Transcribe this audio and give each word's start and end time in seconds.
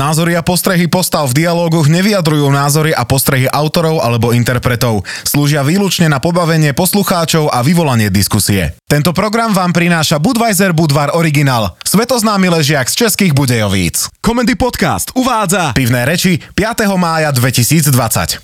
Názory 0.00 0.32
a 0.32 0.40
postrehy 0.40 0.88
postav 0.88 1.28
v 1.28 1.44
dialógoch 1.44 1.84
nevyjadrujú 1.84 2.48
názory 2.48 2.96
a 2.96 3.04
postrehy 3.04 3.44
autorov 3.44 4.00
alebo 4.00 4.32
interpretov. 4.32 5.04
Slúžia 5.28 5.60
výlučne 5.60 6.08
na 6.08 6.16
pobavenie 6.16 6.72
poslucháčov 6.72 7.52
a 7.52 7.60
vyvolanie 7.60 8.08
diskusie. 8.08 8.72
Tento 8.88 9.12
program 9.12 9.52
vám 9.52 9.76
prináša 9.76 10.16
Budweiser 10.16 10.72
Budvar 10.72 11.12
Original, 11.12 11.76
svetoznámy 11.84 12.48
ležiak 12.48 12.88
z 12.88 12.96
českých 12.96 13.36
Budejovíc. 13.36 14.08
Komendy 14.24 14.56
podcast 14.56 15.12
uvádza 15.12 15.76
pivné 15.76 16.08
reči 16.08 16.40
5. 16.56 16.88
mája 16.96 17.28
2020. 17.36 18.40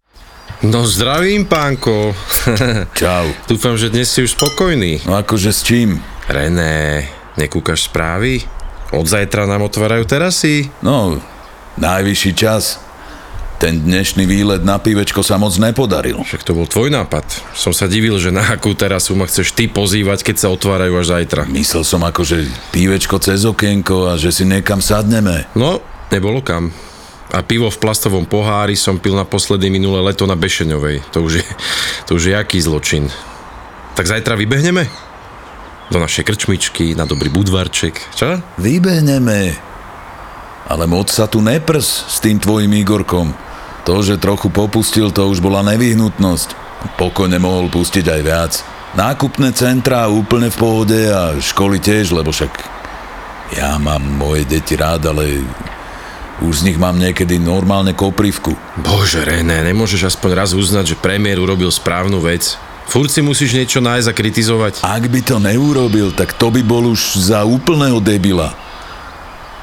No 0.61 0.84
zdravím, 0.84 1.48
pánko. 1.48 2.12
Čau. 3.00 3.32
Dúfam, 3.48 3.80
že 3.80 3.88
dnes 3.88 4.12
si 4.12 4.29
už 4.29 4.36
spokojný. 4.36 5.09
No 5.09 5.16
akože 5.16 5.57
s 5.57 5.64
čím? 5.64 6.04
René, 6.29 7.09
nekúkaš 7.41 7.88
správy? 7.88 8.45
Od 8.93 9.09
zajtra 9.09 9.48
nám 9.48 9.64
otvárajú 9.64 10.04
terasy. 10.04 10.68
No, 10.84 11.16
najvyšší 11.80 12.32
čas. 12.36 12.80
Ten 13.57 13.80
dnešný 13.89 14.29
výlet 14.29 14.61
na 14.68 14.76
pivečko 14.76 15.25
sa 15.25 15.40
moc 15.40 15.57
nepodaril. 15.57 16.21
Však 16.21 16.44
to 16.44 16.53
bol 16.53 16.68
tvoj 16.68 16.93
nápad. 16.93 17.25
Som 17.57 17.72
sa 17.72 17.89
divil, 17.89 18.21
že 18.21 18.29
na 18.29 18.44
akú 18.44 18.76
terasu 18.76 19.17
ma 19.17 19.25
chceš 19.25 19.57
ty 19.57 19.64
pozývať, 19.64 20.29
keď 20.29 20.36
sa 20.44 20.48
otvárajú 20.53 20.93
až 21.00 21.17
zajtra. 21.17 21.48
Myslel 21.48 21.81
som 21.81 22.04
akože 22.04 22.44
pívečko 22.76 23.17
cez 23.17 23.48
okienko 23.48 24.12
a 24.12 24.20
že 24.20 24.29
si 24.29 24.44
niekam 24.44 24.84
sadneme. 24.84 25.48
No, 25.57 25.81
nebolo 26.12 26.44
kam. 26.44 26.68
A 27.32 27.40
pivo 27.40 27.72
v 27.72 27.81
plastovom 27.81 28.29
pohári 28.29 28.76
som 28.76 29.00
pil 29.00 29.17
naposledy 29.17 29.72
minulé 29.72 30.04
leto 30.04 30.29
na 30.29 30.36
Bešeňovej. 30.36 31.08
To 31.17 31.25
už 31.25 31.40
je, 31.40 31.46
to 32.05 32.20
už 32.20 32.28
je 32.28 32.34
aký 32.36 32.61
zločin. 32.61 33.08
Tak 33.97 34.05
zajtra 34.05 34.36
vybehneme? 34.36 34.84
Do 35.89 35.97
našej 35.97 36.28
krčmičky, 36.28 36.92
na 36.92 37.08
dobrý 37.08 37.33
budvarček. 37.33 37.97
Čo? 38.12 38.36
Vybehneme. 38.61 39.56
Ale 40.66 40.91
moc 40.91 41.06
sa 41.11 41.30
tu 41.30 41.38
neprs 41.38 42.11
s 42.11 42.19
tým 42.19 42.42
tvojim 42.42 42.70
Igorkom. 42.83 43.30
To, 43.86 44.02
že 44.02 44.19
trochu 44.19 44.50
popustil, 44.50 45.14
to 45.14 45.30
už 45.30 45.39
bola 45.39 45.62
nevyhnutnosť. 45.62 46.58
Pokojne 46.98 47.39
mohol 47.39 47.70
pustiť 47.70 48.03
aj 48.03 48.20
viac. 48.27 48.53
Nákupné 48.98 49.55
centrá 49.55 50.11
úplne 50.11 50.50
v 50.50 50.58
pohode 50.58 50.98
a 51.06 51.39
školy 51.39 51.78
tiež, 51.78 52.11
lebo 52.11 52.34
však 52.34 52.50
ja 53.55 53.78
mám 53.78 54.03
moje 54.03 54.42
deti 54.42 54.75
rád, 54.75 55.06
ale 55.06 55.47
už 56.42 56.64
z 56.64 56.73
nich 56.73 56.78
mám 56.83 56.98
niekedy 56.98 57.39
normálne 57.39 57.95
koprivku. 57.95 58.58
Bože, 58.83 59.23
René, 59.23 59.62
nemôžeš 59.70 60.17
aspoň 60.17 60.30
raz 60.34 60.51
uznať, 60.51 60.92
že 60.92 60.97
premiér 60.98 61.39
urobil 61.39 61.70
správnu 61.70 62.19
vec? 62.19 62.58
Furt 62.86 63.11
si 63.11 63.23
musíš 63.23 63.55
niečo 63.55 63.78
nájsť 63.83 64.08
a 64.11 64.14
kritizovať. 64.14 64.75
Ak 64.83 65.06
by 65.06 65.20
to 65.23 65.36
neurobil, 65.39 66.11
tak 66.14 66.34
to 66.34 66.51
by 66.51 66.62
bol 66.62 66.91
už 66.91 67.19
za 67.19 67.42
úplného 67.47 67.98
debila. 68.03 68.55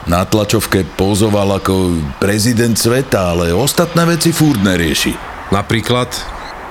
Na 0.04 0.28
tlačovke 0.28 0.84
pozoval 1.00 1.64
ako 1.64 2.00
prezident 2.20 2.76
sveta, 2.76 3.32
ale 3.36 3.56
ostatné 3.56 4.04
veci 4.04 4.36
furt 4.36 4.60
nerieši. 4.60 5.16
Napríklad, 5.56 6.12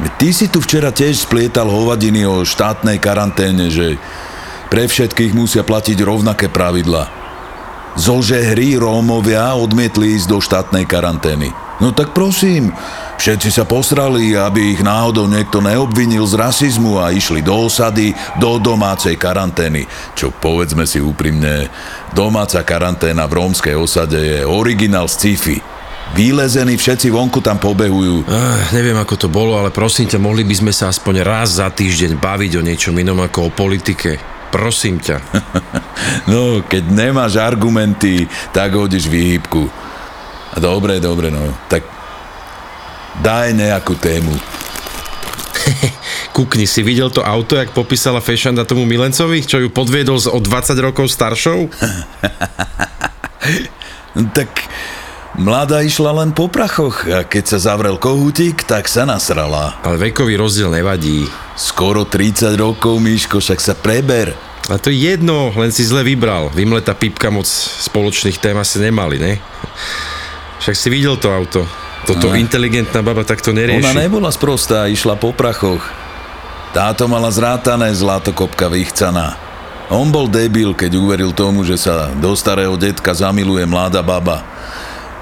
Ty 0.02 0.28
si 0.32 0.48
tu 0.48 0.58
včera 0.58 0.90
tiež 0.90 1.28
splietal 1.28 1.68
hovadiny 1.68 2.24
o 2.24 2.42
štátnej 2.48 2.96
karanténe, 2.98 3.68
že 3.68 4.00
pre 4.72 4.88
všetkých 4.88 5.36
musia 5.36 5.62
platiť 5.62 6.00
rovnaké 6.00 6.48
pravidla. 6.48 7.12
Zože 7.92 8.40
hry 8.40 8.80
Rómovia 8.80 9.52
odmietli 9.52 10.16
ísť 10.16 10.26
do 10.26 10.40
štátnej 10.40 10.88
karantény. 10.88 11.52
No 11.78 11.92
tak 11.92 12.16
prosím, 12.16 12.72
všetci 13.22 13.54
sa 13.54 13.62
posrali, 13.62 14.34
aby 14.34 14.74
ich 14.74 14.82
náhodou 14.82 15.30
niekto 15.30 15.62
neobvinil 15.62 16.26
z 16.26 16.34
rasizmu 16.34 16.98
a 16.98 17.14
išli 17.14 17.38
do 17.38 17.54
osady, 17.54 18.10
do 18.42 18.58
domácej 18.58 19.14
karantény. 19.14 19.86
Čo 20.18 20.34
povedzme 20.34 20.82
si 20.90 20.98
úprimne, 20.98 21.70
domáca 22.10 22.58
karanténa 22.66 23.30
v 23.30 23.38
rómskej 23.38 23.78
osade 23.78 24.18
je 24.18 24.40
originál 24.42 25.06
z 25.06 25.14
sci-fi. 25.14 25.56
Vylezení 26.18 26.74
všetci 26.74 27.14
vonku 27.14 27.38
tam 27.38 27.62
pobehujú. 27.62 28.26
uh, 28.26 28.58
neviem 28.74 28.98
ako 28.98 29.14
to 29.14 29.28
bolo, 29.30 29.54
ale 29.54 29.70
prosím 29.70 30.10
ťa, 30.10 30.18
mohli 30.18 30.42
by 30.42 30.58
sme 30.58 30.72
sa 30.74 30.90
aspoň 30.90 31.22
raz 31.22 31.62
za 31.62 31.70
týždeň 31.70 32.18
baviť 32.18 32.58
o 32.58 32.66
niečom 32.66 32.92
inom 32.98 33.22
ako 33.22 33.48
o 33.48 33.54
politike. 33.54 34.18
Prosím 34.50 34.98
ťa. 34.98 35.16
No, 36.26 36.62
keď 36.66 36.90
nemáš 36.90 37.38
argumenty, 37.38 38.26
tak 38.50 38.74
hodíš 38.74 39.06
výhybku. 39.06 39.70
Dobre, 40.58 40.98
dobre, 40.98 41.30
no. 41.30 41.54
Tak 41.70 42.01
daj 43.20 43.52
nejakú 43.52 43.92
tému. 44.00 44.32
Kukni, 46.36 46.64
si 46.64 46.80
videl 46.80 47.12
to 47.12 47.20
auto, 47.20 47.60
jak 47.60 47.76
popísala 47.76 48.24
Fešanda 48.24 48.64
tomu 48.64 48.88
Milencovi, 48.88 49.44
čo 49.44 49.60
ju 49.60 49.68
podviedol 49.68 50.16
s 50.16 50.26
o 50.26 50.40
20 50.40 50.78
rokov 50.80 51.12
staršou? 51.12 51.68
No, 54.12 54.28
Tak 54.28 54.70
mladá 55.40 55.80
išla 55.80 56.12
len 56.12 56.36
po 56.36 56.46
prachoch 56.52 57.08
a 57.08 57.24
keď 57.24 57.56
sa 57.56 57.58
zavrel 57.72 57.96
kohútik, 57.96 58.62
tak 58.62 58.86
sa 58.86 59.08
nasrala. 59.08 59.80
Ale 59.82 59.96
vekový 59.98 60.36
rozdiel 60.36 60.68
nevadí. 60.68 61.26
Skoro 61.56 62.04
30 62.04 62.54
rokov, 62.60 63.00
Míško, 63.00 63.40
však 63.40 63.58
sa 63.58 63.72
preber. 63.72 64.36
A 64.70 64.78
to 64.78 64.94
je 64.94 65.10
jedno, 65.10 65.50
len 65.58 65.74
si 65.74 65.82
zle 65.82 66.06
vybral. 66.06 66.54
Vymleta 66.54 66.94
pipka 66.94 67.34
moc 67.34 67.48
spoločných 67.82 68.38
tém 68.38 68.54
asi 68.54 68.78
nemali, 68.78 69.18
ne? 69.18 69.32
Však 70.62 70.76
si 70.78 70.86
videl 70.92 71.18
to 71.18 71.32
auto. 71.34 71.66
Toto 72.02 72.30
No. 72.30 72.38
inteligentná 72.38 72.98
baba 72.98 73.22
takto 73.22 73.54
nerieši. 73.54 73.78
Ona 73.78 73.94
nebola 73.94 74.30
sprostá, 74.34 74.90
išla 74.90 75.14
po 75.14 75.30
prachoch. 75.30 75.82
Táto 76.74 77.06
mala 77.06 77.30
zrátané 77.30 77.92
zlatokopka 77.94 78.66
vychcaná. 78.66 79.38
On 79.92 80.08
bol 80.08 80.24
debil, 80.26 80.72
keď 80.72 80.96
uveril 80.96 81.30
tomu, 81.36 81.62
že 81.62 81.76
sa 81.76 82.10
do 82.16 82.32
starého 82.32 82.74
detka 82.80 83.12
zamiluje 83.12 83.68
mladá 83.68 84.00
baba. 84.00 84.40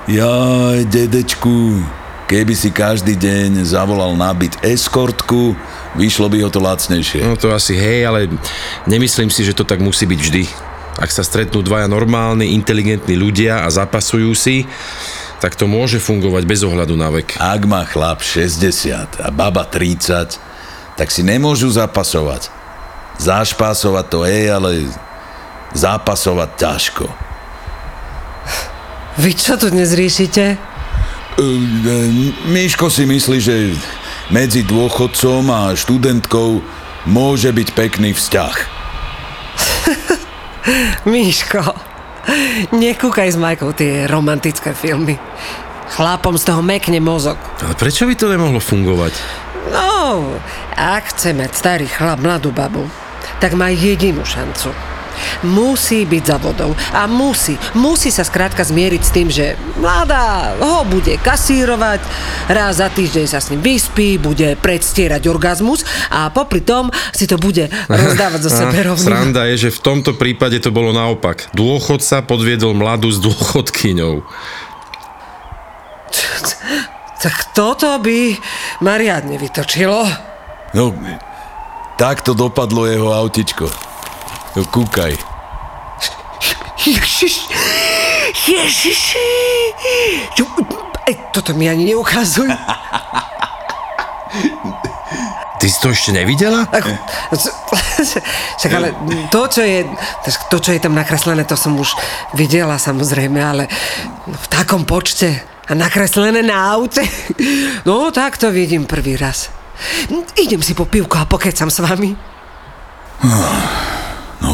Jaj, 0.07 0.87
dedečku, 0.87 1.83
keby 2.31 2.55
si 2.55 2.71
každý 2.71 3.19
deň 3.19 3.67
zavolal 3.67 4.15
na 4.15 4.31
byt 4.31 4.63
eskortku, 4.63 5.59
vyšlo 5.99 6.31
by 6.31 6.39
ho 6.47 6.49
to 6.49 6.63
lacnejšie. 6.63 7.27
No 7.27 7.35
to 7.35 7.51
asi 7.51 7.75
hej, 7.75 8.07
ale 8.07 8.31
nemyslím 8.87 9.29
si, 9.29 9.43
že 9.43 9.53
to 9.53 9.67
tak 9.67 9.83
musí 9.83 10.07
byť 10.07 10.21
vždy. 10.23 10.45
Ak 11.03 11.11
sa 11.11 11.27
stretnú 11.27 11.61
dvaja 11.67 11.91
normálni, 11.91 12.55
inteligentní 12.55 13.19
ľudia 13.19 13.67
a 13.67 13.69
zapasujú 13.69 14.31
si, 14.39 14.71
tak 15.41 15.57
to 15.57 15.65
môže 15.65 15.99
fungovať 16.05 16.45
bez 16.45 16.61
ohľadu 16.61 16.95
na 17.01 17.09
vek. 17.09 17.41
Ak 17.41 17.65
má 17.65 17.89
chlap 17.89 18.21
60 18.21 19.25
a 19.25 19.29
baba 19.33 19.65
30, 19.65 20.37
tak 21.01 21.09
si 21.09 21.25
nemôžu 21.25 21.73
zapasovať. 21.73 22.53
Zašpásovať 23.17 24.07
to 24.13 24.21
je, 24.29 24.41
ale 24.53 24.71
zapasovať 25.73 26.51
ťažko. 26.61 27.07
Vy 29.21 29.33
čo 29.33 29.57
tu 29.57 29.73
dnes 29.73 29.89
riešite? 29.97 30.61
Miško 32.53 32.93
si 32.93 33.09
myslí, 33.09 33.39
že 33.41 33.73
medzi 34.29 34.61
dôchodcom 34.61 35.49
a 35.49 35.73
študentkou 35.73 36.61
môže 37.09 37.49
byť 37.49 37.69
pekný 37.73 38.13
vzťah. 38.13 38.55
Míško, 41.13 41.90
nekúkaj 42.75 43.33
s 43.33 43.39
Majkou 43.41 43.73
tie 43.73 44.05
romantické 44.07 44.77
filmy. 44.77 45.17
Chlapom 45.91 46.39
z 46.39 46.47
toho 46.47 46.63
mekne 46.63 47.03
mozog. 47.03 47.37
Ale 47.59 47.75
prečo 47.75 48.07
by 48.07 48.15
to 48.15 48.31
nemohlo 48.31 48.63
fungovať? 48.63 49.15
No, 49.75 50.39
ak 50.79 51.13
chce 51.13 51.35
mať 51.35 51.51
starý 51.53 51.87
chlap 51.91 52.23
mladú 52.23 52.55
babu, 52.55 52.87
tak 53.43 53.59
má 53.59 53.69
jedinú 53.75 54.23
šancu. 54.23 54.71
Musí 55.47 56.05
byť 56.05 56.23
za 56.27 56.37
vodou 56.37 56.73
a 56.93 57.07
musí, 57.07 57.57
musí 57.75 58.09
sa 58.13 58.27
skrátka 58.27 58.63
zmieriť 58.63 59.03
s 59.03 59.15
tým, 59.15 59.29
že 59.29 59.57
mladá 59.81 60.57
ho 60.59 60.85
bude 60.87 61.17
kasírovať, 61.21 62.01
raz 62.51 62.79
za 62.81 62.89
týždeň 62.93 63.27
sa 63.27 63.41
s 63.41 63.51
ním 63.53 63.61
vyspí, 63.65 64.17
bude 64.21 64.57
predstierať 64.61 65.29
orgazmus 65.29 65.83
a 66.11 66.29
popri 66.31 66.61
tom 66.65 66.93
si 67.13 67.27
to 67.27 67.37
bude 67.37 67.69
rozdávať 67.89 68.41
zo 68.45 68.51
sebe 68.65 68.79
rovným. 68.85 69.09
Sranda 69.09 69.49
je, 69.51 69.69
že 69.69 69.71
v 69.75 69.81
tomto 69.81 70.17
prípade 70.17 70.61
to 70.61 70.73
bolo 70.73 70.93
naopak. 70.95 71.51
Dôchodca 71.57 72.23
podviedol 72.25 72.77
mladú 72.77 73.11
s 73.11 73.19
dôchodkyňou. 73.19 74.23
Tak 77.21 77.53
toto 77.53 78.01
by 78.01 78.33
ma 78.81 78.97
riadne 78.97 79.37
vytočilo. 79.37 80.09
No, 80.73 80.97
takto 82.01 82.33
dopadlo 82.33 82.89
jeho 82.89 83.13
autičko. 83.13 83.90
No, 84.57 84.67
kúkaj. 84.67 85.15
Ježiš, 86.81 87.47
Ježiši. 88.47 89.29
Ej, 91.07 91.15
toto 91.31 91.55
mi 91.55 91.69
ani 91.69 91.95
neukazuj. 91.95 92.49
Ty 95.61 95.67
si 95.69 95.79
to 95.79 95.93
ešte 95.93 96.17
nevidela? 96.17 96.65
Však 98.59 98.73
ale 98.73 98.97
to 99.29 99.41
čo, 99.47 99.61
je, 99.61 99.85
to, 100.49 100.57
čo 100.57 100.71
je 100.73 100.81
tam 100.81 100.97
nakreslené, 100.97 101.45
to 101.45 101.53
som 101.53 101.77
už 101.77 101.93
videla 102.33 102.81
samozrejme, 102.81 103.37
ale 103.37 103.69
v 104.25 104.47
takom 104.49 104.89
počte 104.89 105.45
a 105.69 105.77
nakreslené 105.77 106.41
na 106.41 106.75
aute. 106.75 107.05
No 107.85 108.09
tak 108.09 108.41
to 108.41 108.49
vidím 108.49 108.89
prvý 108.89 109.21
raz. 109.21 109.53
Idem 110.41 110.65
si 110.65 110.73
po 110.73 110.89
pivku 110.89 111.21
a 111.21 111.29
pokecam 111.29 111.69
s 111.69 111.85
vami. 111.85 112.17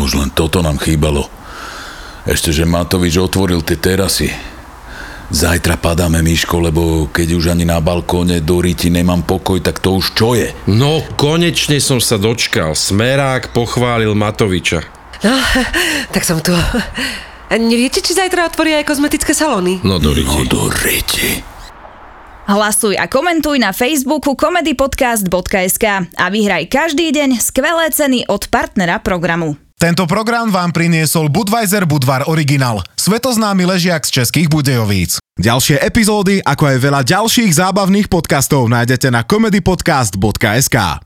Už 0.06 0.14
len 0.14 0.31
toto 0.31 0.62
nám 0.62 0.79
chýbalo. 0.79 1.26
Ešte, 2.31 2.55
že 2.55 2.62
Matovič 2.62 3.19
otvoril 3.19 3.67
tie 3.67 3.75
terasy. 3.75 4.31
Zajtra 5.26 5.75
padáme, 5.75 6.23
Miško, 6.23 6.62
lebo 6.62 7.11
keď 7.11 7.35
už 7.35 7.50
ani 7.50 7.67
na 7.67 7.82
balkóne 7.82 8.38
do 8.38 8.62
riti 8.62 8.87
nemám 8.87 9.26
pokoj, 9.26 9.58
tak 9.58 9.82
to 9.82 9.99
už 9.99 10.14
čo 10.14 10.38
je? 10.38 10.55
No, 10.70 11.03
konečne 11.19 11.82
som 11.82 11.99
sa 11.99 12.14
dočkal. 12.14 12.79
Smerák 12.79 13.50
pochválil 13.50 14.14
Matoviča. 14.14 14.87
No, 15.26 15.35
tak 16.14 16.23
som 16.23 16.38
tu. 16.38 16.55
Neviete, 17.50 17.99
či 17.99 18.14
zajtra 18.14 18.47
otvoria 18.47 18.79
aj 18.79 18.87
kozmetické 18.87 19.35
salóny? 19.35 19.82
No 19.82 19.99
do 19.99 20.14
riti. 20.14 20.31
No 20.31 20.47
do 20.47 20.70
riti. 20.70 21.43
Hlasuj 22.47 22.94
a 22.94 23.11
komentuj 23.11 23.59
na 23.59 23.75
Facebooku 23.75 24.38
comedypodcast.sk 24.38 25.85
a 26.14 26.25
vyhraj 26.31 26.70
každý 26.70 27.11
deň 27.11 27.43
skvelé 27.43 27.91
ceny 27.91 28.31
od 28.31 28.47
partnera 28.47 29.02
programu. 29.02 29.65
Tento 29.76 30.08
program 30.08 30.49
vám 30.49 30.73
priniesol 30.73 31.28
Budweiser 31.28 31.84
Budvar 31.84 32.25
Original, 32.32 32.81
svetoznámy 32.96 33.69
ležiak 33.69 34.08
z 34.08 34.25
českých 34.25 34.49
Budejovíc. 34.49 35.20
Ďalšie 35.37 35.84
epizódy, 35.84 36.40
ako 36.40 36.73
aj 36.73 36.76
veľa 36.81 37.00
ďalších 37.05 37.52
zábavných 37.61 38.08
podcastov 38.08 38.73
nájdete 38.73 39.12
na 39.12 39.20
comedypodcast.sk. 39.20 41.05